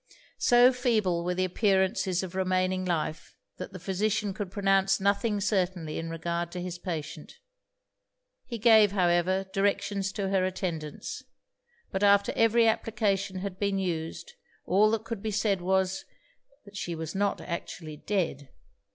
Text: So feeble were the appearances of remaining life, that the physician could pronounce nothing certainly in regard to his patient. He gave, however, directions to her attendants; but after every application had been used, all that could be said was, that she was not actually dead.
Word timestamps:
So 0.39 0.73
feeble 0.73 1.23
were 1.23 1.35
the 1.35 1.45
appearances 1.45 2.23
of 2.23 2.33
remaining 2.33 2.85
life, 2.85 3.35
that 3.57 3.71
the 3.71 3.77
physician 3.77 4.33
could 4.33 4.49
pronounce 4.49 4.99
nothing 4.99 5.39
certainly 5.39 5.99
in 5.99 6.09
regard 6.09 6.51
to 6.53 6.59
his 6.59 6.79
patient. 6.79 7.33
He 8.47 8.57
gave, 8.57 8.93
however, 8.93 9.45
directions 9.53 10.11
to 10.13 10.29
her 10.29 10.43
attendants; 10.43 11.21
but 11.91 12.01
after 12.01 12.33
every 12.35 12.67
application 12.67 13.41
had 13.41 13.59
been 13.59 13.77
used, 13.77 14.33
all 14.65 14.89
that 14.89 15.05
could 15.05 15.21
be 15.21 15.29
said 15.29 15.61
was, 15.61 16.03
that 16.65 16.75
she 16.75 16.95
was 16.95 17.13
not 17.13 17.39
actually 17.39 17.97
dead. 17.97 18.49